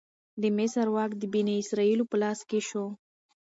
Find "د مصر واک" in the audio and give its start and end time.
0.41-1.11